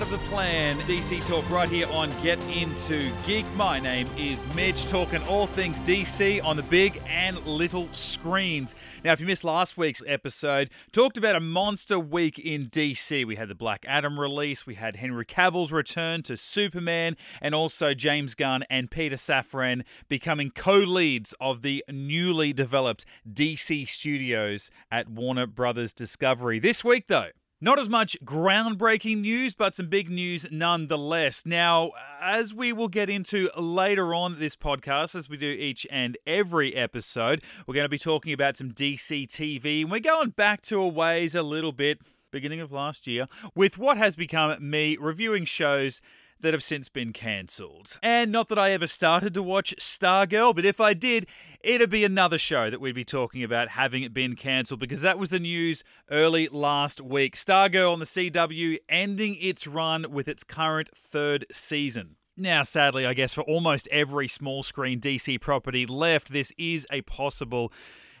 [0.00, 0.78] part of the plan.
[0.80, 3.50] DC Talk right here on Get Into Geek.
[3.54, 8.74] My name is Mitch, talking all things DC on the big and little screens.
[9.04, 13.26] Now, if you missed last week's episode, talked about a monster week in DC.
[13.26, 17.92] We had the Black Adam release, we had Henry Cavill's return to Superman, and also
[17.92, 25.10] James Gunn and Peter Safran becoming co leads of the newly developed DC Studios at
[25.10, 26.58] Warner Brothers Discovery.
[26.58, 31.44] This week, though, not as much groundbreaking news, but some big news nonetheless.
[31.44, 36.16] Now, as we will get into later on this podcast, as we do each and
[36.26, 40.62] every episode, we're going to be talking about some DC TV, and we're going back
[40.62, 44.96] to a ways a little bit, beginning of last year, with what has become me
[44.98, 46.00] reviewing shows
[46.42, 47.98] that have since been cancelled.
[48.02, 51.26] And not that I ever started to watch Stargirl, but if I did,
[51.60, 55.18] it'd be another show that we'd be talking about having it been cancelled because that
[55.18, 57.36] was the news early last week.
[57.36, 62.16] Stargirl on the CW ending its run with its current third season.
[62.36, 67.02] Now, sadly, I guess for almost every small screen DC property left, this is a
[67.02, 67.72] possible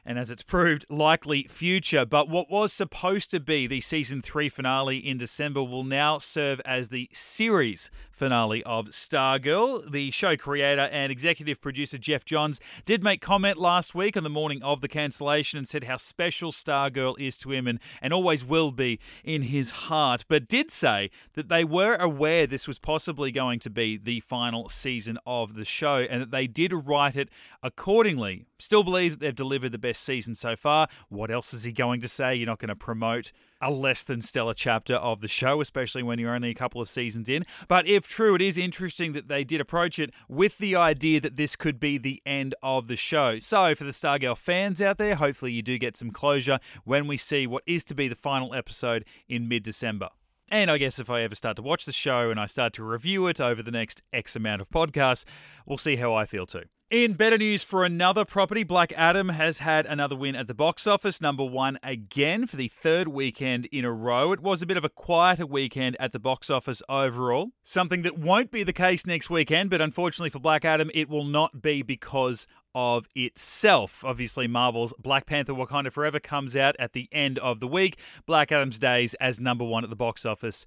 [0.04, 2.04] and as it's proved, likely future.
[2.04, 6.60] But what was supposed to be the season three finale in December will now serve
[6.64, 7.90] as the series
[8.20, 9.90] finale of Stargirl.
[9.90, 14.28] The show creator and executive producer Geoff Johns did make comment last week on the
[14.28, 18.44] morning of the cancellation and said how special Stargirl is to him and, and always
[18.44, 23.32] will be in his heart, but did say that they were aware this was possibly
[23.32, 27.30] going to be the final season of the show and that they did write it
[27.62, 28.44] accordingly.
[28.58, 30.88] Still believes that they've delivered the best season so far.
[31.08, 32.34] What else is he going to say?
[32.34, 36.18] You're not going to promote a less than stellar chapter of the show, especially when
[36.18, 37.44] you're only a couple of seasons in.
[37.68, 41.36] But if true, it is interesting that they did approach it with the idea that
[41.36, 43.38] this could be the end of the show.
[43.38, 47.16] So, for the Stargirl fans out there, hopefully you do get some closure when we
[47.16, 50.08] see what is to be the final episode in mid December.
[50.50, 52.82] And I guess if I ever start to watch the show and I start to
[52.82, 55.24] review it over the next X amount of podcasts,
[55.64, 56.64] we'll see how I feel too.
[56.90, 60.88] In better news for another property, Black Adam has had another win at the box
[60.88, 64.32] office, number one again for the third weekend in a row.
[64.32, 67.52] It was a bit of a quieter weekend at the box office overall.
[67.62, 71.22] Something that won't be the case next weekend, but unfortunately for Black Adam, it will
[71.22, 74.04] not be because of itself.
[74.04, 78.00] Obviously, Marvel's Black Panther Wakanda Forever comes out at the end of the week.
[78.26, 80.66] Black Adam's days as number one at the box office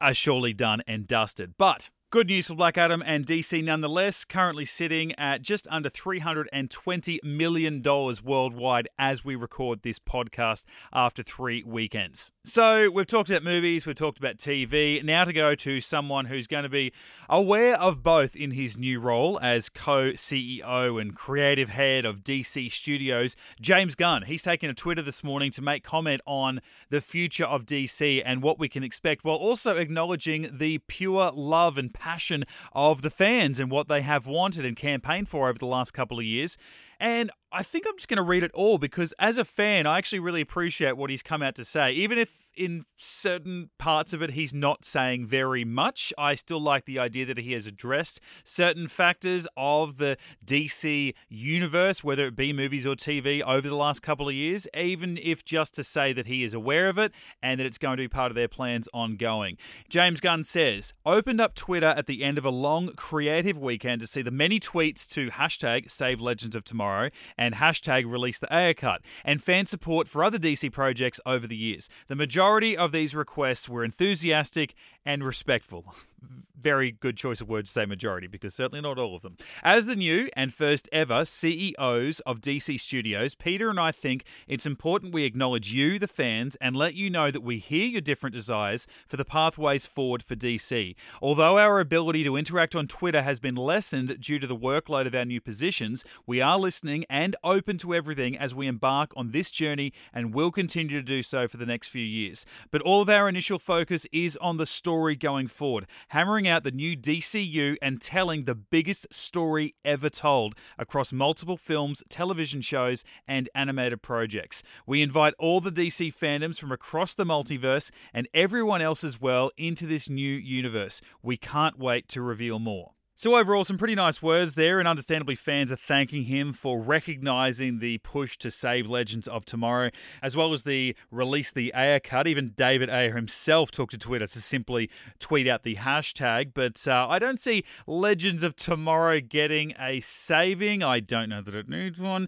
[0.00, 1.54] are surely done and dusted.
[1.56, 7.24] But Good news for Black Adam and DC nonetheless, currently sitting at just under $320
[7.24, 7.82] million
[8.22, 12.30] worldwide as we record this podcast after three weekends.
[12.44, 15.02] So, we've talked about movies, we've talked about TV.
[15.02, 16.92] Now, to go to someone who's going to be
[17.30, 22.70] aware of both in his new role as co CEO and creative head of DC
[22.70, 24.24] Studios, James Gunn.
[24.24, 28.42] He's taken a Twitter this morning to make comment on the future of DC and
[28.42, 33.60] what we can expect, while also acknowledging the pure love and passion of the fans
[33.60, 36.58] and what they have wanted and campaigned for over the last couple of years.
[36.98, 39.98] And I think I'm just going to read it all because as a fan, I
[39.98, 41.92] actually really appreciate what he's come out to say.
[41.92, 46.86] Even if in certain parts of it he's not saying very much, I still like
[46.86, 52.54] the idea that he has addressed certain factors of the DC universe, whether it be
[52.54, 56.24] movies or TV, over the last couple of years, even if just to say that
[56.24, 58.88] he is aware of it and that it's going to be part of their plans
[58.94, 59.58] ongoing.
[59.90, 64.06] James Gunn says, opened up Twitter at the end of a long creative weekend to
[64.06, 67.10] see the many tweets to hashtag Save Legends of Tomorrow
[67.42, 71.56] and hashtag release the Ayer cut, and fan support for other DC projects over the
[71.56, 71.88] years.
[72.06, 75.94] The majority of these requests were enthusiastic and respectful.
[76.60, 79.36] Very good choice of words to say majority, because certainly not all of them.
[79.64, 84.64] As the new and first ever CEOs of DC Studios, Peter and I think it's
[84.64, 88.34] important we acknowledge you, the fans, and let you know that we hear your different
[88.34, 90.94] desires for the pathways forward for DC.
[91.20, 95.16] Although our ability to interact on Twitter has been lessened due to the workload of
[95.16, 99.50] our new positions, we are listening and open to everything as we embark on this
[99.50, 102.46] journey and will continue to do so for the next few years.
[102.70, 106.70] But all of our initial focus is on the story going forward, hammering out the
[106.70, 113.48] new DCU and telling the biggest story ever told across multiple films, television shows, and
[113.54, 114.62] animated projects.
[114.86, 119.52] We invite all the DC fandoms from across the multiverse and everyone else as well
[119.56, 121.00] into this new universe.
[121.22, 122.92] We can't wait to reveal more.
[123.22, 127.78] So, overall, some pretty nice words there, and understandably, fans are thanking him for recognizing
[127.78, 129.90] the push to save Legends of Tomorrow,
[130.20, 132.26] as well as the release the Ayer cut.
[132.26, 134.90] Even David Ayer himself took to Twitter to simply
[135.20, 136.50] tweet out the hashtag.
[136.52, 140.82] But uh, I don't see Legends of Tomorrow getting a saving.
[140.82, 142.26] I don't know that it needs one.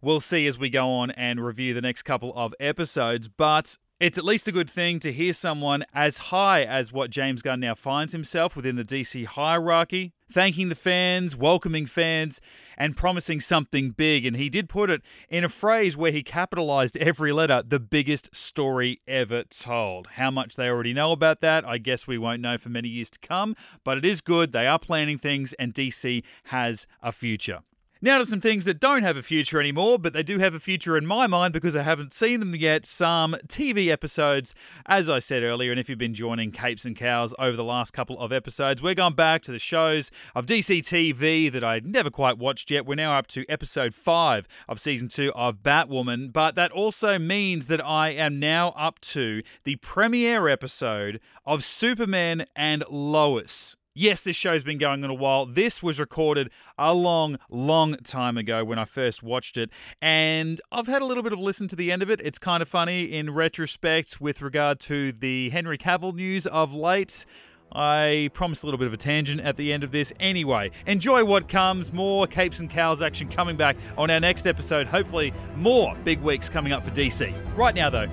[0.00, 3.28] We'll see as we go on and review the next couple of episodes.
[3.28, 7.42] But It's at least a good thing to hear someone as high as what James
[7.42, 12.40] Gunn now finds himself within the DC hierarchy, thanking the fans, welcoming fans,
[12.78, 14.24] and promising something big.
[14.24, 18.34] And he did put it in a phrase where he capitalized every letter the biggest
[18.34, 20.06] story ever told.
[20.12, 23.10] How much they already know about that, I guess we won't know for many years
[23.10, 23.54] to come,
[23.84, 24.52] but it is good.
[24.52, 27.60] They are planning things, and DC has a future.
[28.02, 30.60] Now to some things that don't have a future anymore, but they do have a
[30.60, 32.86] future in my mind because I haven't seen them yet.
[32.86, 34.54] Some TV episodes,
[34.86, 37.92] as I said earlier, and if you've been joining Capes and Cowls over the last
[37.92, 42.08] couple of episodes, we're going back to the shows of DC TV that I never
[42.08, 42.86] quite watched yet.
[42.86, 47.66] We're now up to episode five of season two of Batwoman, but that also means
[47.66, 53.76] that I am now up to the premiere episode of Superman and Lois.
[53.94, 55.46] Yes, this show's been going on a while.
[55.46, 59.68] This was recorded a long, long time ago when I first watched it,
[60.00, 62.20] and I've had a little bit of a listen to the end of it.
[62.22, 67.26] It's kind of funny in retrospect with regard to the Henry Cavill news of late.
[67.72, 70.12] I promised a little bit of a tangent at the end of this.
[70.20, 71.92] Anyway, enjoy what comes.
[71.92, 74.86] More Capes and Cowls action coming back on our next episode.
[74.86, 77.34] Hopefully, more big weeks coming up for DC.
[77.56, 78.08] Right now, though.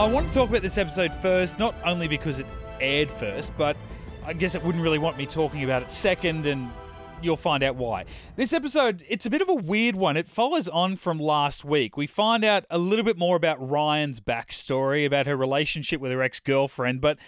[0.00, 2.46] Now, I want to talk about this episode first, not only because it
[2.80, 3.76] aired first, but
[4.24, 6.72] I guess it wouldn't really want me talking about it second, and
[7.20, 8.06] you'll find out why.
[8.34, 10.16] This episode, it's a bit of a weird one.
[10.16, 11.98] It follows on from last week.
[11.98, 16.22] We find out a little bit more about Ryan's backstory, about her relationship with her
[16.22, 17.18] ex girlfriend, but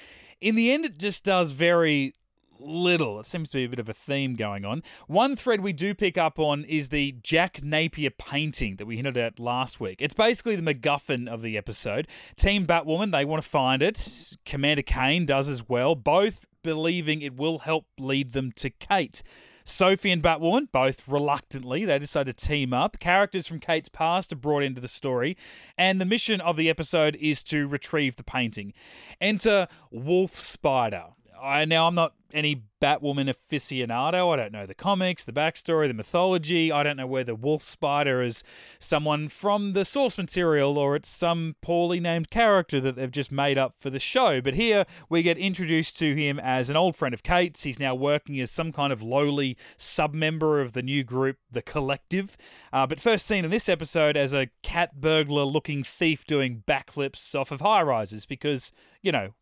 [0.41, 2.15] in the end, it just does very
[2.63, 3.21] little.
[3.21, 4.83] It seems to be a bit of a theme going on.
[5.07, 9.17] One thread we do pick up on is the Jack Napier painting that we hinted
[9.17, 9.99] at last week.
[10.01, 12.09] It's basically the MacGuffin of the episode.
[12.37, 14.37] Team Batwoman, they want to find it.
[14.45, 19.23] Commander Kane does as well, both believing it will help lead them to Kate.
[19.65, 22.99] Sophie and Batwoman, both reluctantly, they decide to team up.
[22.99, 25.37] Characters from Kate's past are brought into the story,
[25.79, 28.73] and the mission of the episode is to retrieve the painting.
[29.21, 31.11] Enter Wolf Spider.
[31.43, 34.33] I now I'm not any Batwoman aficionado.
[34.33, 36.73] I don't know the comics, the backstory, the mythology.
[36.73, 38.43] I don't know whether Wolf Spider is
[38.79, 43.59] someone from the source material or it's some poorly named character that they've just made
[43.59, 44.41] up for the show.
[44.41, 47.65] But here we get introduced to him as an old friend of Kate's.
[47.65, 51.63] He's now working as some kind of lowly sub member of the new group, The
[51.63, 52.37] Collective.
[52.73, 57.35] Uh, but first seen in this episode as a cat burglar looking thief doing backflips
[57.39, 58.73] off of high rises because,
[59.03, 59.35] you know,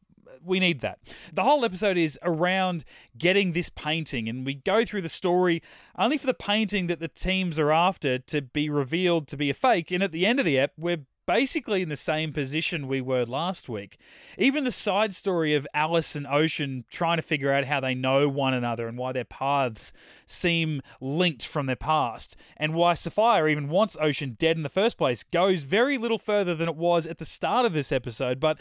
[0.44, 0.98] we need that.
[1.32, 2.84] The whole episode is around
[3.16, 5.62] getting this painting, and we go through the story
[5.98, 9.54] only for the painting that the teams are after to be revealed to be a
[9.54, 9.90] fake.
[9.90, 13.24] And at the end of the ep, we're basically in the same position we were
[13.24, 13.98] last week.
[14.38, 18.28] Even the side story of Alice and Ocean trying to figure out how they know
[18.28, 19.92] one another and why their paths
[20.26, 24.98] seem linked from their past, and why Sapphire even wants Ocean dead in the first
[24.98, 28.40] place, goes very little further than it was at the start of this episode.
[28.40, 28.58] But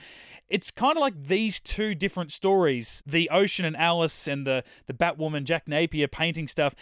[0.49, 4.93] it's kind of like these two different stories the Ocean and Alice and the, the
[4.93, 6.75] Batwoman Jack Napier painting stuff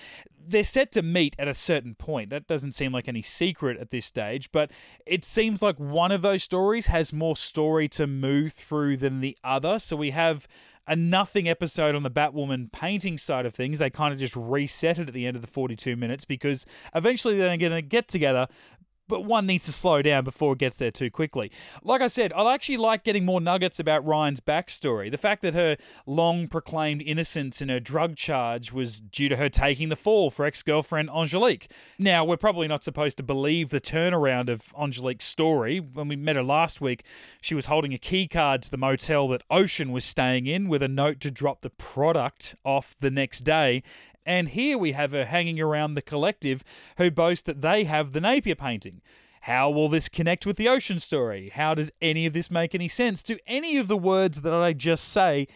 [0.47, 2.29] they're set to meet at a certain point.
[2.29, 4.71] That doesn't seem like any secret at this stage, but
[5.05, 9.37] it seems like one of those stories has more story to move through than the
[9.43, 9.79] other.
[9.79, 10.47] So we have
[10.87, 13.79] a nothing episode on the Batwoman painting side of things.
[13.79, 17.37] They kind of just reset it at the end of the 42 minutes because eventually
[17.37, 18.47] they're going to get together,
[19.07, 21.51] but one needs to slow down before it gets there too quickly.
[21.83, 25.09] Like I said, I actually like getting more nuggets about Ryan's backstory.
[25.09, 29.49] The fact that her long proclaimed innocence in her drug charge was due to her
[29.49, 31.69] taking the fall for ex girlfriend Angelique.
[31.97, 35.79] Now, we're probably not supposed to believe the turnaround of Angelique's story.
[35.79, 37.03] When we met her last week,
[37.41, 40.81] she was holding a key card to the motel that Ocean was staying in with
[40.81, 43.83] a note to drop the product off the next day,
[44.27, 46.63] and here we have her hanging around the collective
[46.97, 49.01] who boast that they have the Napier painting.
[49.41, 51.49] How will this connect with the ocean story?
[51.55, 53.23] How does any of this make any sense?
[53.23, 55.47] Do any of the words that I just say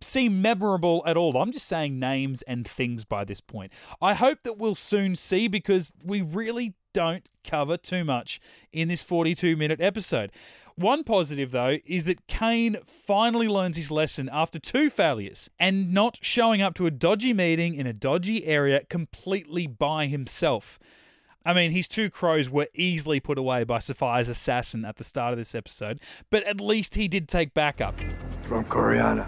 [0.00, 1.36] seem memorable at all?
[1.36, 3.72] I'm just saying names and things by this point.
[4.00, 8.40] I hope that we'll soon see because we really don't cover too much
[8.72, 10.30] in this 42 minute episode.
[10.78, 16.18] One positive, though, is that Kane finally learns his lesson after two failures and not
[16.20, 20.78] showing up to a dodgy meeting in a dodgy area completely by himself.
[21.46, 25.32] I mean, his two crows were easily put away by Sapphire's assassin at the start
[25.32, 27.98] of this episode, but at least he did take backup.
[28.42, 29.26] From Coriana.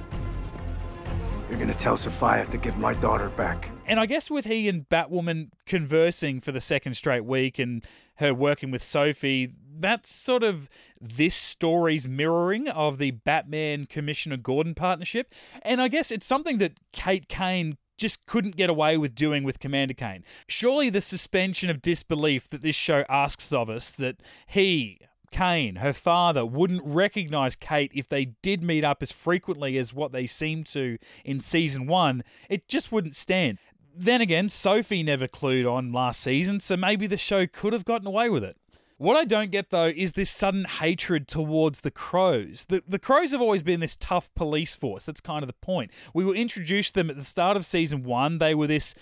[1.49, 3.71] You're gonna tell Sophia to give my daughter back.
[3.87, 7.83] And I guess with he and Batwoman conversing for the second straight week and
[8.17, 10.69] her working with Sophie, that's sort of
[11.01, 15.33] this story's mirroring of the Batman Commissioner Gordon partnership.
[15.63, 19.59] And I guess it's something that Kate Kane just couldn't get away with doing with
[19.59, 20.25] Commander Kane.
[20.47, 25.93] Surely the suspension of disbelief that this show asks of us that he, Kane, her
[25.93, 30.67] father, wouldn't recognize Kate if they did meet up as frequently as what they seemed
[30.67, 33.59] to in season one, it just wouldn't stand.
[33.95, 38.07] Then again, Sophie never clued on last season, so maybe the show could have gotten
[38.07, 38.57] away with it.
[38.99, 42.67] What I don't get though is this sudden hatred towards the Crows.
[42.69, 45.07] The the Crows have always been this tough police force.
[45.07, 45.93] That's kind of the point.
[46.13, 48.39] We were introduced to them at the start of season 1.
[48.39, 48.97] They were this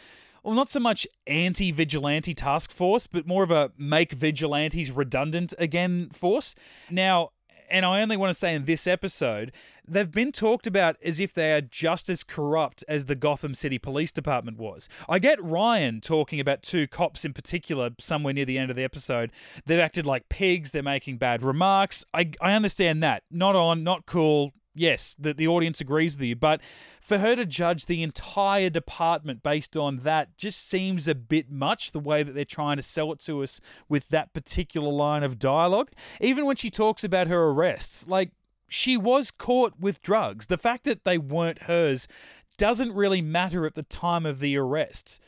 [0.46, 5.54] well, not so much anti vigilante task force, but more of a make vigilantes redundant
[5.58, 6.54] again force.
[6.88, 7.30] Now,
[7.70, 9.52] and I only want to say in this episode,
[9.86, 13.78] they've been talked about as if they are just as corrupt as the Gotham City
[13.78, 14.88] Police Department was.
[15.08, 18.84] I get Ryan talking about two cops in particular somewhere near the end of the
[18.84, 19.30] episode.
[19.64, 22.04] They've acted like pigs, they're making bad remarks.
[22.12, 23.22] I, I understand that.
[23.30, 26.36] Not on, not cool, yes, the, the audience agrees with you.
[26.36, 26.60] But
[27.00, 31.92] for her to judge the entire department based on that just seems a bit much,
[31.92, 35.38] the way that they're trying to sell it to us with that particular line of
[35.38, 35.90] dialogue.
[36.20, 38.30] Even when she talks about her arrests, like,
[38.68, 40.48] she was caught with drugs.
[40.48, 42.08] The fact that they weren't hers
[42.56, 45.20] doesn't really matter at the time of the arrest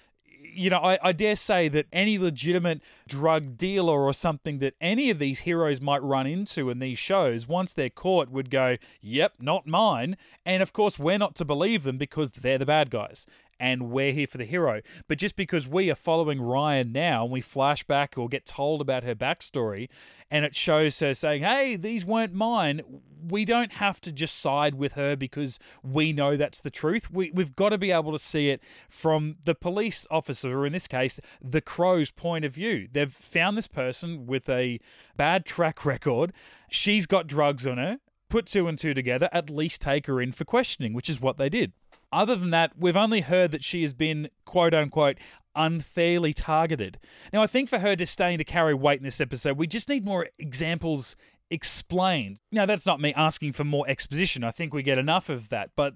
[0.59, 5.09] you know, I, I, dare say that any legitimate drug dealer or something that any
[5.09, 9.35] of these heroes might run into in these shows, once they're caught, would go, yep,
[9.41, 10.17] not mine.
[10.45, 13.27] And of course, we're not to believe them because they're the bad guys
[13.61, 14.81] and we're here for the hero.
[15.07, 18.81] But just because we are following Ryan now and we flash back or get told
[18.81, 19.89] about her backstory
[20.31, 22.83] and it shows her saying, hey, these weren't mine,
[23.27, 27.11] we don't have to just side with her because we know that's the truth.
[27.11, 30.73] We, we've got to be able to see it from the police officer, or in
[30.73, 32.89] this case, the crow's point of view.
[32.91, 34.81] They've found this person with a
[35.17, 36.33] bad track record.
[36.71, 37.99] She's got drugs on her.
[38.29, 41.39] Put two and two together, at least take her in for questioning, which is what
[41.39, 41.73] they did.
[42.13, 45.19] Other than that, we've only heard that she has been, quote unquote,
[45.55, 46.99] unfairly targeted.
[47.33, 50.05] Now, I think for her disdain to carry weight in this episode, we just need
[50.05, 51.17] more examples
[51.51, 52.41] explained.
[52.53, 54.45] Now, that's not me asking for more exposition.
[54.45, 55.95] I think we get enough of that, but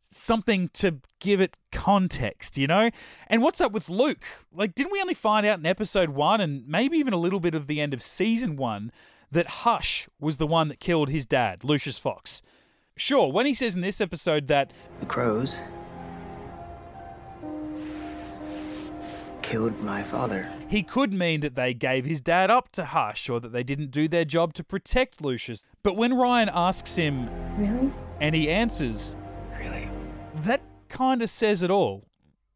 [0.00, 2.90] something to give it context, you know?
[3.28, 4.24] And what's up with Luke?
[4.52, 7.54] Like, didn't we only find out in episode one and maybe even a little bit
[7.54, 8.90] of the end of season one
[9.30, 12.42] that Hush was the one that killed his dad, Lucius Fox?
[13.00, 15.62] Sure, when he says in this episode that the crows
[19.40, 20.46] killed my father.
[20.68, 23.90] He could mean that they gave his dad up to Hush or that they didn't
[23.90, 25.64] do their job to protect Lucius.
[25.82, 27.90] But when Ryan asks him, Really?
[28.20, 29.16] And he answers,
[29.58, 29.88] Really?
[30.34, 32.06] That kind of says it all.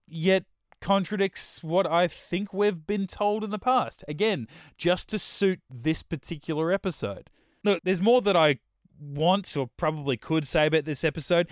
[0.06, 0.44] Yet
[0.78, 4.04] contradicts what I think we've been told in the past.
[4.08, 4.46] Again,
[4.76, 7.30] just to suit this particular episode.
[7.64, 8.58] Look, there's more that I
[9.04, 11.48] want or probably could say about this episode,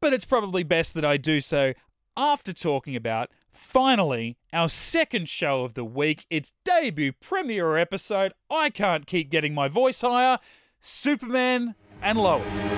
[0.00, 1.74] but it's probably best that I do so
[2.16, 6.26] after talking about finally our second show of the week.
[6.30, 8.32] Its debut premiere episode.
[8.50, 10.38] I can't keep getting my voice higher.
[10.80, 12.76] Superman and Lois.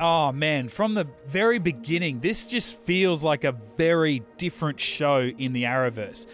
[0.00, 5.52] Oh man, from the very beginning, this just feels like a very different show in
[5.52, 6.26] the Arrowverse.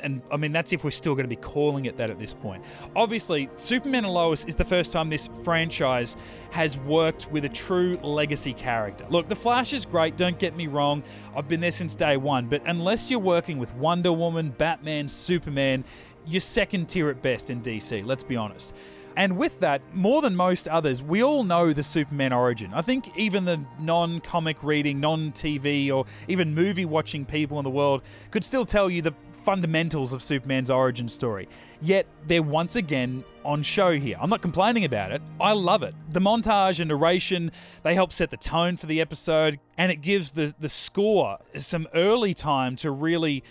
[0.00, 2.34] And I mean, that's if we're still going to be calling it that at this
[2.34, 2.62] point.
[2.94, 6.18] Obviously, Superman and Lois is the first time this franchise
[6.50, 9.06] has worked with a true legacy character.
[9.08, 11.02] Look, The Flash is great, don't get me wrong.
[11.34, 12.46] I've been there since day one.
[12.48, 15.84] But unless you're working with Wonder Woman, Batman, Superman,
[16.26, 18.74] you're second tier at best in DC, let's be honest.
[19.16, 22.74] And with that, more than most others, we all know the Superman origin.
[22.74, 27.64] I think even the non comic reading, non TV, or even movie watching people in
[27.64, 31.48] the world could still tell you the fundamentals of Superman's origin story.
[31.80, 34.16] Yet they're once again on show here.
[34.20, 35.22] I'm not complaining about it.
[35.40, 35.94] I love it.
[36.10, 37.52] The montage and narration,
[37.84, 41.86] they help set the tone for the episode, and it gives the, the score some
[41.94, 43.44] early time to really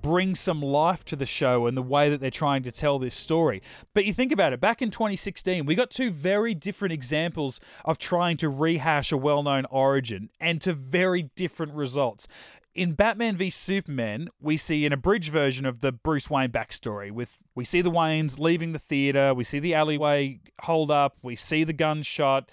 [0.00, 3.14] bring some life to the show and the way that they're trying to tell this
[3.14, 3.62] story.
[3.92, 7.98] But you think about it, back in 2016, we got two very different examples of
[7.98, 12.26] trying to rehash a well known origin and to very different results.
[12.74, 17.40] In Batman v Superman, we see an abridged version of the Bruce Wayne backstory with
[17.54, 21.62] we see the Waynes leaving the theater, we see the alleyway hold up, we see
[21.62, 22.50] the gunshot,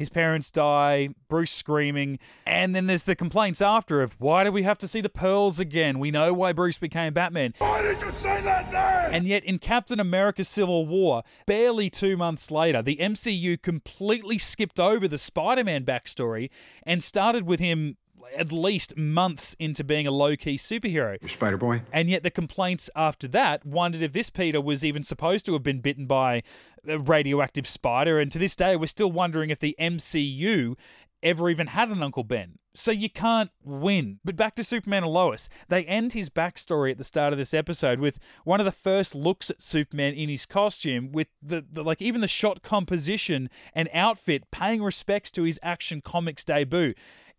[0.00, 4.62] his parents die, Bruce screaming, and then there's the complaints after of why do we
[4.62, 5.98] have to see the pearls again?
[5.98, 7.52] We know why Bruce became Batman.
[7.58, 9.14] Why did you say that name?
[9.14, 14.80] And yet in Captain America Civil War, barely two months later, the MCU completely skipped
[14.80, 16.48] over the Spider Man backstory
[16.84, 17.98] and started with him
[18.36, 21.28] at least months into being a low key superhero.
[21.28, 21.82] Spider Boy.
[21.92, 25.62] And yet the complaints after that wondered if this Peter was even supposed to have
[25.62, 26.42] been bitten by
[26.86, 28.18] a radioactive spider.
[28.18, 30.76] And to this day, we're still wondering if the MCU
[31.22, 32.58] ever even had an Uncle Ben.
[32.74, 34.20] So you can't win.
[34.24, 35.48] But back to Superman and Lois.
[35.68, 39.14] They end his backstory at the start of this episode with one of the first
[39.14, 43.88] looks at Superman in his costume, with the, the like even the shot composition and
[43.92, 46.94] outfit paying respects to his Action Comics debut.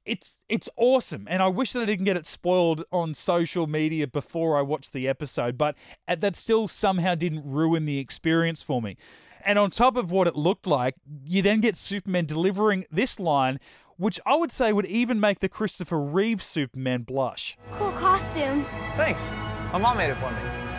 [0.05, 4.08] It's it's awesome, and I wish that I didn't get it spoiled on social media
[4.08, 5.75] before I watched the episode, but
[6.08, 8.98] uh, that still somehow didn't ruin the experience for me.
[9.43, 13.60] And on top of what it looked like, you then get Superman delivering this line
[14.01, 17.55] which I would say would even make the Christopher Reeve Superman blush.
[17.74, 18.65] Cool costume.
[18.96, 19.22] Thanks.
[19.72, 20.71] My mom made it for me.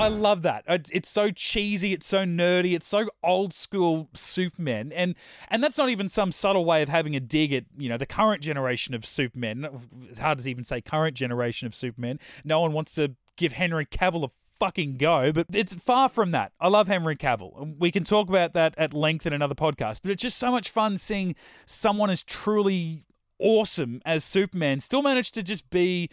[0.00, 0.64] I love that.
[0.66, 5.14] It's so cheesy, it's so nerdy, it's so old school Superman, and
[5.48, 8.06] and that's not even some subtle way of having a dig at you know the
[8.06, 9.68] current generation of Superman.
[10.08, 12.18] It's hard to even say current generation of Superman.
[12.44, 16.52] No one wants to give Henry Cavill a fucking go, but it's far from that.
[16.60, 17.78] I love Henry Cavill.
[17.78, 20.70] We can talk about that at length in another podcast, but it's just so much
[20.70, 21.34] fun seeing
[21.66, 23.04] someone as truly
[23.38, 26.08] awesome as Superman still manage to just be,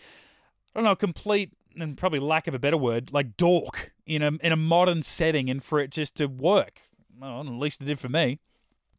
[0.73, 4.31] I don't know, complete and probably lack of a better word, like dork in a
[4.41, 6.81] in a modern setting, and for it just to work.
[7.19, 8.39] Well, at least it did for me.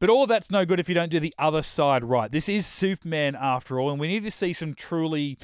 [0.00, 2.30] But all that's no good if you don't do the other side right.
[2.30, 5.38] This is Superman after all, and we need to see some truly,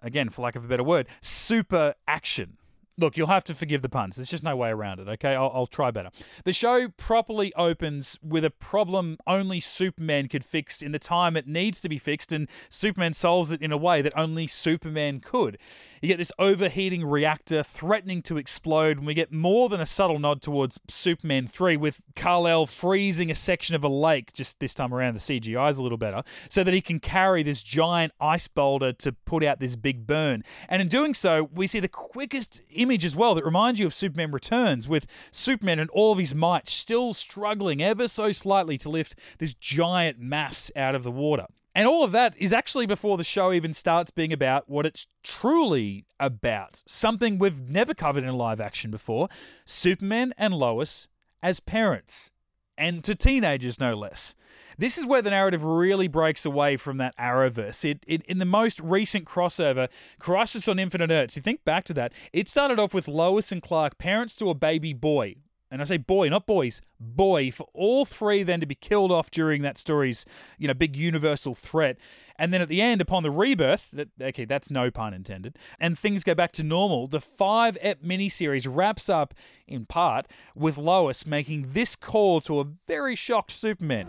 [0.00, 2.58] again, for lack of a better word, super action
[3.02, 4.16] look, you'll have to forgive the puns.
[4.16, 5.34] There's just no way around it, okay?
[5.34, 6.10] I'll, I'll, try better.
[6.44, 11.46] The show properly opens with a problem only Superman could fix in the time it
[11.46, 15.58] needs to be fixed, and Superman solves it in a way that only Superman could.
[16.00, 20.18] You get this overheating reactor threatening to explode, and we get more than a subtle
[20.18, 24.92] nod towards Superman 3 with Kal-El freezing a section of a lake, just this time
[24.92, 28.48] around the CGI is a little better, so that he can carry this giant ice
[28.48, 30.44] boulder to put out this big burn.
[30.68, 33.94] And in doing so, we see the quickest image as well that reminds you of
[33.94, 38.88] Superman Returns, with Superman and all of his might still struggling ever so slightly to
[38.88, 41.46] lift this giant mass out of the water.
[41.74, 45.06] And all of that is actually before the show even starts being about what it's
[45.22, 46.82] truly about.
[46.86, 49.28] Something we've never covered in live action before
[49.64, 51.08] Superman and Lois
[51.42, 52.30] as parents,
[52.76, 54.34] and to teenagers, no less.
[54.78, 57.84] This is where the narrative really breaks away from that Arrowverse.
[57.84, 61.94] It, it, in the most recent crossover, Crisis on Infinite Earths, you think back to
[61.94, 65.36] that, it started off with Lois and Clark, parents to a baby boy,
[65.72, 69.30] and I say boy, not boys, boy, for all three then to be killed off
[69.30, 70.26] during that story's,
[70.58, 71.96] you know, big universal threat.
[72.36, 75.98] And then at the end, upon the rebirth, that okay, that's no pun intended, and
[75.98, 79.32] things go back to normal, the five ep miniseries wraps up
[79.66, 84.08] in part with Lois making this call to a very shocked Superman.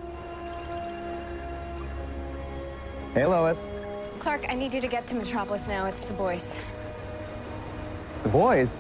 [3.14, 3.70] Hey Lois.
[4.18, 5.86] Clark, I need you to get to Metropolis now.
[5.86, 6.60] It's the boys.
[8.24, 8.80] The boys?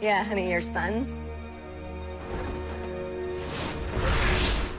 [0.00, 1.20] Yeah, honey, your sons.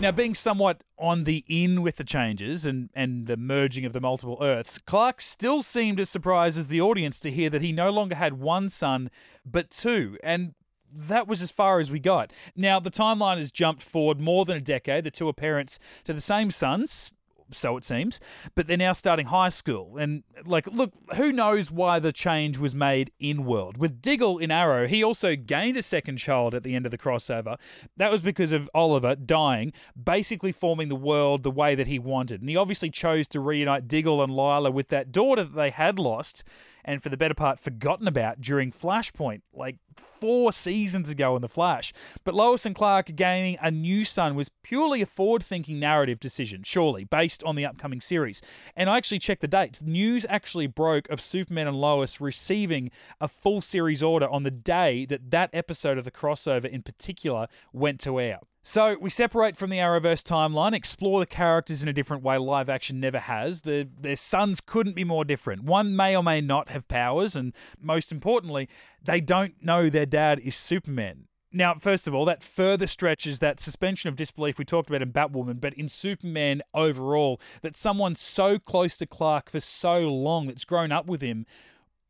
[0.02, 4.02] Now, being somewhat on the in with the changes and, and the merging of the
[4.02, 7.92] multiple Earths, Clark still seemed as surprised as the audience to hear that he no
[7.92, 9.10] longer had one son,
[9.46, 10.18] but two.
[10.22, 10.54] And
[10.92, 12.34] that was as far as we got.
[12.58, 15.06] Now, the timeline has jumped forward more than a decade.
[15.06, 17.14] The two are parents to the same sons,
[17.52, 18.20] so it seems.
[18.56, 19.98] But they're now starting high school.
[19.98, 23.78] And, like, look, who knows why the change was made in world?
[23.78, 26.98] With Diggle in Arrow, he also gained a second child at the end of the
[26.98, 27.58] crossover.
[27.98, 32.42] That was because of Oliver dying, basically forming the world the way that he wanted.
[32.42, 36.00] And he obviously chose to reunite Diggle and Lyla with that daughter that they had
[36.00, 36.44] lost
[36.84, 41.50] and for the better part forgotten about during Flashpoint, like four seasons ago in The
[41.50, 41.94] Flash.
[42.24, 46.64] But Lois and Clark gaining a new son was purely a forward thinking narrative decision,
[46.64, 48.42] surely, based on the upcoming series.
[48.76, 49.82] And I actually checked the dates.
[49.82, 55.06] News actually broke of Superman and Lois receiving a full series order on the day
[55.06, 58.40] that that episode of the crossover in particular went to air.
[58.64, 62.70] So we separate from the Arrowverse timeline, explore the characters in a different way live
[62.70, 63.62] action never has.
[63.62, 65.64] The, their sons couldn't be more different.
[65.64, 68.70] One may or may not have powers, and most importantly,
[69.04, 71.26] they don't know their dad is Superman.
[71.52, 75.12] Now, first of all, that further stretches that suspension of disbelief we talked about in
[75.12, 80.66] Batwoman, but in Superman overall, that someone so close to Clark for so long that's
[80.66, 81.48] grown up with him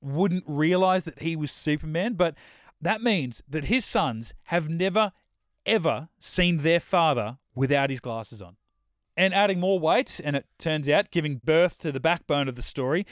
[0.01, 2.13] wouldn't realize that he was Superman.
[2.13, 2.35] But
[2.81, 5.11] that means that his sons have never,
[5.65, 8.55] ever seen their father without his glasses on.
[9.17, 12.61] And adding more weight, and it turns out giving birth to the backbone of the
[12.61, 13.05] story,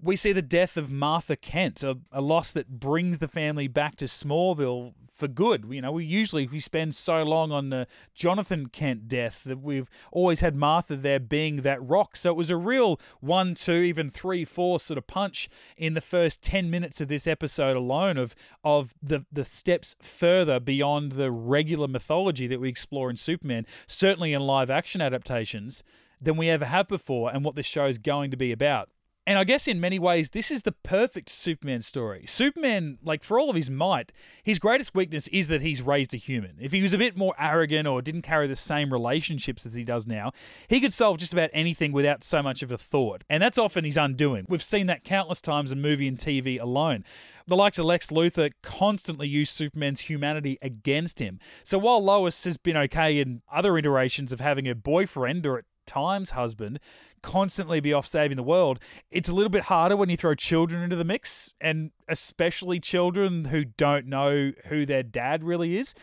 [0.00, 3.96] we see the death of Martha Kent, a, a, loss that brings the family back
[3.96, 5.66] to Smallville for good.
[5.70, 9.88] You know, we usually we spend so long on the Jonathan Kent death that we've
[10.12, 12.14] always had Martha there being that rock.
[12.16, 16.00] So it was a real one, two, even three, four sort of punch in the
[16.00, 21.30] first ten minutes of this episode alone of of the the steps further beyond the
[21.30, 25.82] regular mythology that we explore in Superman, certainly in live action adaptations,
[26.20, 28.90] than we ever have before, and what this show is going to be about.
[29.26, 32.24] And I guess in many ways, this is the perfect Superman story.
[32.26, 34.12] Superman, like for all of his might,
[34.44, 36.56] his greatest weakness is that he's raised a human.
[36.60, 39.82] If he was a bit more arrogant or didn't carry the same relationships as he
[39.82, 40.30] does now,
[40.68, 43.24] he could solve just about anything without so much of a thought.
[43.28, 44.46] And that's often his undoing.
[44.48, 47.04] We've seen that countless times in movie and TV alone.
[47.48, 51.40] The likes of Lex Luthor constantly use Superman's humanity against him.
[51.64, 55.64] So while Lois has been okay in other iterations of having a boyfriend or at
[55.86, 56.80] times husband
[57.22, 58.78] constantly be off saving the world.
[59.10, 63.46] It's a little bit harder when you throw children into the mix, and especially children
[63.46, 65.94] who don't know who their dad really is.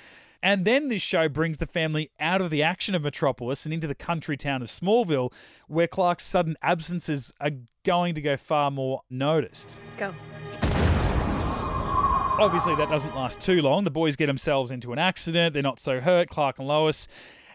[0.41, 3.87] And then this show brings the family out of the action of Metropolis and into
[3.87, 5.31] the country town of Smallville,
[5.67, 7.51] where Clark's sudden absences are
[7.85, 9.79] going to go far more noticed.
[9.95, 10.13] Go.
[12.39, 13.85] Obviously, that doesn't last too long.
[13.85, 15.53] The boys get themselves into an accident.
[15.53, 16.29] They're not so hurt.
[16.29, 17.07] Clark and Lois.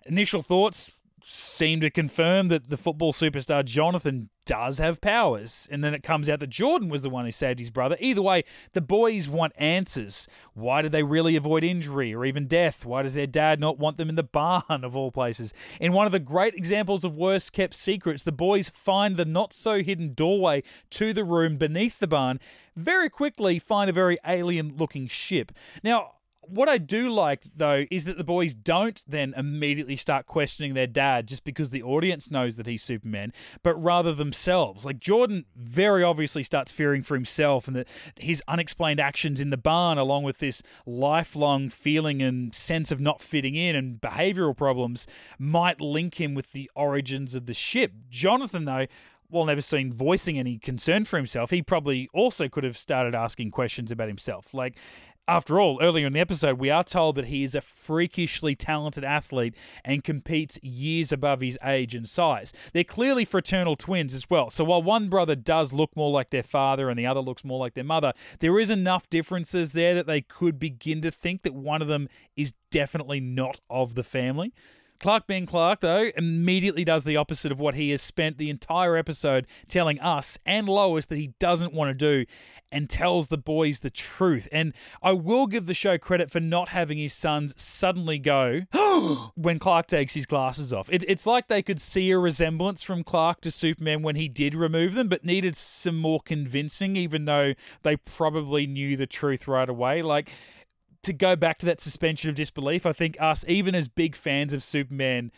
[0.07, 5.69] Initial thoughts seem to confirm that the football superstar Jonathan does have powers.
[5.71, 7.99] And then it comes out that Jordan was the one who saved his brother.
[8.01, 10.27] Either way, the boys want answers.
[10.55, 12.87] Why did they really avoid injury or even death?
[12.87, 15.53] Why does their dad not want them in the barn, of all places?
[15.81, 19.53] In one of the great examples of worst kept secrets, the boys find the not
[19.53, 22.41] so hidden doorway to the room beneath the barn,
[22.75, 25.53] very quickly find a very alien looking ship.
[25.83, 26.13] Now,
[26.49, 30.87] what I do like though is that the boys don't then immediately start questioning their
[30.87, 33.33] dad just because the audience knows that he's Superman,
[33.63, 34.85] but rather themselves.
[34.85, 39.57] Like Jordan very obviously starts fearing for himself and that his unexplained actions in the
[39.57, 45.07] barn, along with this lifelong feeling and sense of not fitting in and behavioral problems,
[45.39, 47.93] might link him with the origins of the ship.
[48.11, 48.87] Jonathan, though,
[49.31, 53.51] while never seen voicing any concern for himself, he probably also could have started asking
[53.51, 54.55] questions about himself.
[54.55, 54.77] Like,
[55.29, 59.05] after all, earlier in the episode, we are told that he is a freakishly talented
[59.05, 62.53] athlete and competes years above his age and size.
[62.73, 64.49] They're clearly fraternal twins as well.
[64.49, 67.59] So while one brother does look more like their father and the other looks more
[67.59, 71.55] like their mother, there is enough differences there that they could begin to think that
[71.55, 74.55] one of them is definitely not of the family.
[75.01, 78.97] Clark being Clark, though, immediately does the opposite of what he has spent the entire
[78.97, 82.29] episode telling us and Lois that he doesn't want to do
[82.71, 84.49] and tells the boys the truth.
[84.53, 88.63] And I will give the show credit for not having his sons suddenly go
[89.35, 90.89] when Clark takes his glasses off.
[90.93, 94.55] It, it's like they could see a resemblance from Clark to Superman when he did
[94.55, 99.69] remove them, but needed some more convincing, even though they probably knew the truth right
[99.69, 100.03] away.
[100.03, 100.31] Like,
[101.03, 104.53] to go back to that suspension of disbelief, I think us, even as big fans
[104.53, 105.31] of Superman,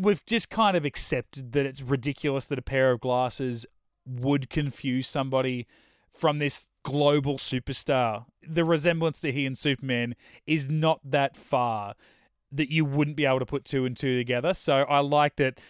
[0.00, 3.66] we've just kind of accepted that it's ridiculous that a pair of glasses
[4.06, 5.66] would confuse somebody
[6.10, 8.24] from this global superstar.
[8.46, 10.14] The resemblance to he and Superman
[10.46, 11.94] is not that far
[12.50, 14.54] that you wouldn't be able to put two and two together.
[14.54, 15.60] So I like that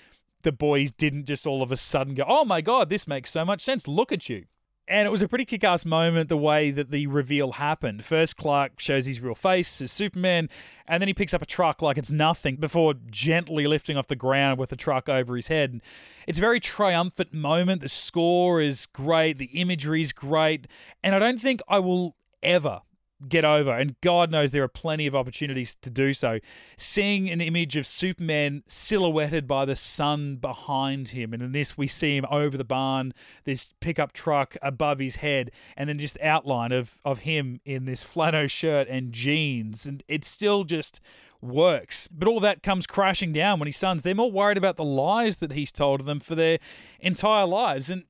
[0.43, 3.45] the boys didn't just all of a sudden go, oh my God, this makes so
[3.45, 3.89] much sense.
[3.89, 4.45] Look at you.
[4.89, 8.05] And it was a pretty kick ass moment the way that the reveal happened.
[8.05, 10.49] First, Clark shows his real face as Superman,
[10.87, 14.15] and then he picks up a truck like it's nothing before gently lifting off the
[14.15, 15.81] ground with the truck over his head.
[16.29, 17.81] It's a very triumphant moment.
[17.81, 20.69] The score is great, the imagery is great,
[21.03, 22.83] and I don't think I will ever
[23.29, 23.73] get over.
[23.73, 26.39] And God knows there are plenty of opportunities to do so.
[26.77, 31.33] Seeing an image of Superman silhouetted by the sun behind him.
[31.33, 35.51] And in this, we see him over the barn, this pickup truck above his head,
[35.77, 39.87] and then just outline of, of him in this flannel shirt and jeans.
[39.87, 41.01] And it still just
[41.41, 42.09] works.
[42.09, 45.37] But all that comes crashing down when his sons, they're more worried about the lies
[45.37, 46.59] that he's told them for their
[47.01, 47.91] entire lives.
[47.91, 48.05] And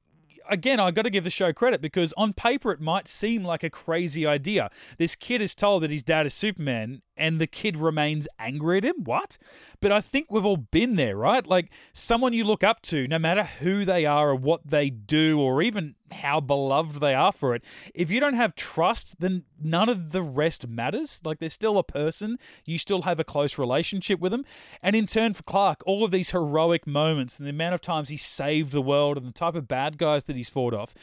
[0.49, 3.63] again, I got to give the show credit because on paper it might seem like
[3.63, 4.71] a crazy idea.
[4.99, 8.85] This kid is told that his dad is Superman, and the kid remains angry at
[8.85, 9.05] him.
[9.05, 9.39] What?
[9.81, 11.47] But I think we've all been there, right?
[11.47, 15.41] Like someone you look up to, no matter who they are or what they do,
[15.41, 17.65] or even how beloved they are for it.
[17.95, 21.21] If you don't have trust, then none of the rest matters.
[21.25, 24.45] Like they're still a person, you still have a close relationship with them.
[24.83, 28.09] And in turn, for Clark, all of these heroic moments and the amount of times
[28.09, 30.95] he saved the world and the type of bad guys that he's fought off,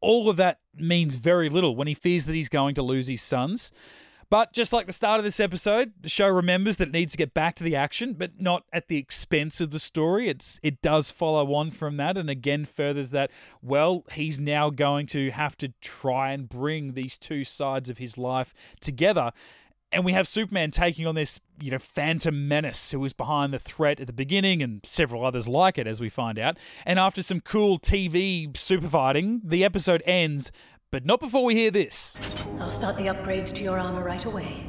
[0.00, 3.22] all of that means very little when he fears that he's going to lose his
[3.22, 3.72] sons.
[4.32, 7.18] But just like the start of this episode, the show remembers that it needs to
[7.18, 10.30] get back to the action, but not at the expense of the story.
[10.30, 15.04] It's it does follow on from that and again furthers that well, he's now going
[15.08, 19.32] to have to try and bring these two sides of his life together.
[19.92, 23.58] And we have Superman taking on this, you know, phantom menace who was behind the
[23.58, 26.56] threat at the beginning and several others like it, as we find out.
[26.86, 30.50] And after some cool TV super fighting, the episode ends,
[30.92, 32.16] but not before we hear this
[32.60, 34.64] I'll start the upgrades to your armor right away.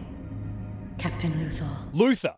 [0.98, 1.94] Captain Luthor.
[1.94, 2.38] Luthor.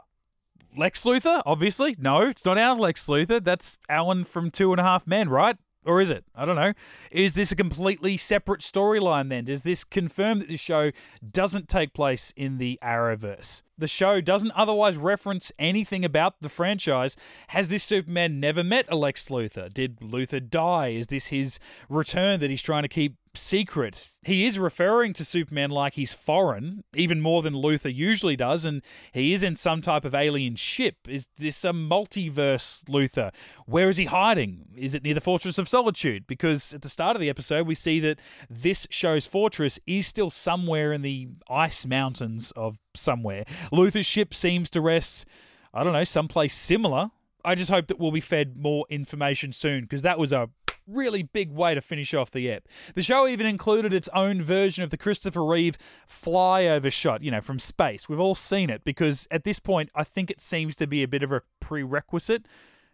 [0.76, 1.96] Lex Luthor, obviously.
[1.98, 3.42] No, it's not our Lex Luthor.
[3.42, 5.56] That's Alan from Two and a Half Men, right?
[5.86, 6.26] Or is it?
[6.36, 6.74] I don't know.
[7.12, 9.46] Is this a completely separate storyline then?
[9.46, 10.92] Does this confirm that this show
[11.32, 13.62] doesn't take place in the Arrowverse?
[13.78, 17.18] The show doesn't otherwise reference anything about the franchise.
[17.50, 19.74] Has this Superman never met a Lex Luthor?
[19.74, 20.90] Did Luthor die?
[20.90, 21.60] Is this his
[21.90, 24.10] return that he's trying to keep secret.
[24.24, 28.82] He is referring to Superman like he's foreign, even more than Luthor usually does, and
[29.14, 30.98] he is in some type of alien ship.
[31.08, 33.32] Is this a multiverse Luthor?
[33.66, 34.70] Where is he hiding?
[34.76, 36.26] Is it near the Fortress of Solitude?
[36.28, 40.30] Because at the start of the episode, we see that this show's fortress is still
[40.30, 43.46] somewhere in the ice mountains of somewhere.
[43.72, 45.26] Luthor's ship seems to rest,
[45.74, 47.12] I don't know, someplace similar.
[47.44, 50.50] I just hope that we'll be fed more information soon because that was a
[50.88, 52.68] really big way to finish off the ep.
[52.94, 55.78] The show even included its own version of the Christopher Reeve
[56.10, 58.08] flyover shot, you know, from space.
[58.08, 61.08] We've all seen it because at this point, I think it seems to be a
[61.08, 62.46] bit of a prerequisite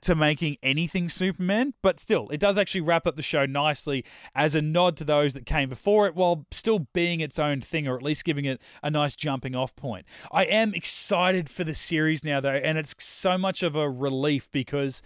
[0.02, 4.04] to making anything Superman, but still, it does actually wrap up the show nicely
[4.36, 7.88] as a nod to those that came before it while still being its own thing
[7.88, 10.06] or at least giving it a nice jumping off point.
[10.32, 14.52] I am excited for the series now, though, and it's so much of a relief
[14.52, 15.02] because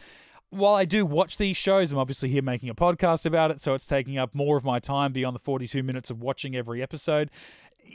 [0.50, 3.74] while I do watch these shows, I'm obviously here making a podcast about it, so
[3.74, 7.30] it's taking up more of my time beyond the 42 minutes of watching every episode.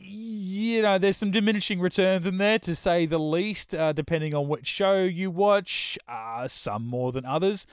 [0.02, 4.48] You know, there's some diminishing returns in there, to say the least, uh, depending on
[4.48, 7.66] which show you watch, uh, some more than others.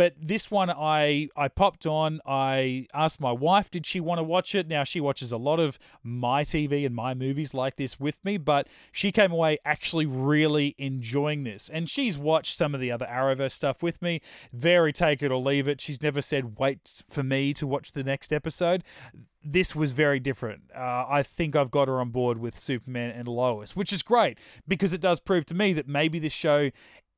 [0.00, 2.22] But this one, I I popped on.
[2.24, 4.66] I asked my wife, did she want to watch it?
[4.66, 8.38] Now she watches a lot of my TV and my movies like this with me,
[8.38, 13.04] but she came away actually really enjoying this, and she's watched some of the other
[13.04, 14.22] Arrowverse stuff with me.
[14.54, 15.82] Very take it or leave it.
[15.82, 18.82] She's never said wait for me to watch the next episode
[19.42, 20.64] this was very different.
[20.74, 24.36] Uh, I think I've got her on board with Superman and Lois, which is great
[24.68, 26.70] because it does prove to me that maybe this show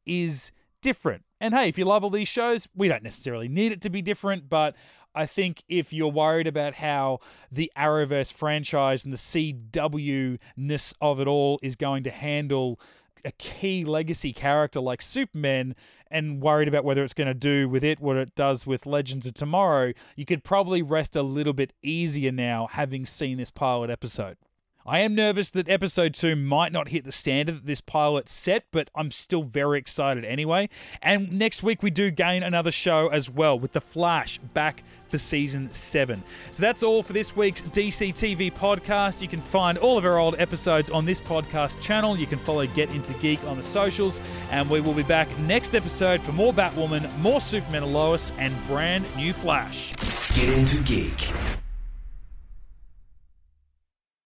[0.07, 1.25] is different.
[1.43, 4.01] And hey, if you love all these shows, we don't necessarily need it to be
[4.01, 4.77] different, but
[5.13, 7.19] I think if you're worried about how
[7.51, 12.79] the Arrowverse franchise and the CW ness of it all is going to handle
[13.25, 15.75] a key legacy character like Superman
[16.13, 19.27] and worried about whether it's going to do with it what it does with Legends
[19.27, 23.91] of Tomorrow, you could probably rest a little bit easier now having seen this pilot
[23.91, 24.37] episode.
[24.85, 28.65] I am nervous that episode 2 might not hit the standard that this pilot set,
[28.73, 30.69] but I'm still very excited anyway.
[31.01, 35.19] And next week we do gain another show as well with The Flash back for
[35.19, 36.25] season 7.
[36.51, 39.23] So that's all for this week's DC TV podcast.
[39.23, 42.17] You can find all of our old episodes on this podcast channel.
[42.17, 45.75] You can follow Get Into Geek on the socials, and we will be back next
[45.75, 49.93] episode for more Batwoman, more Superman and Lois, and brand new Flash.
[50.35, 51.62] Get Into Geek.